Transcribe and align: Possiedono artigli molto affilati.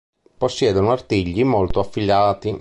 Possiedono 0.35 0.89
artigli 0.89 1.43
molto 1.43 1.79
affilati. 1.79 2.57